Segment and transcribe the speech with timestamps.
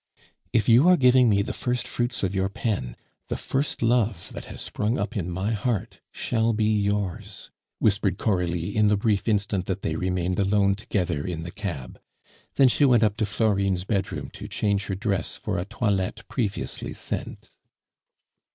[0.51, 2.95] "If you are giving me the first fruits of your pen,
[3.27, 8.75] the first love that has sprung up in my heart shall be yours," whispered Coralie
[8.75, 12.01] in the brief instant that they remained alone together in the cab;
[12.55, 16.95] then she went up to Florine's bedroom to change her dress for a toilette previously
[16.95, 17.51] sent.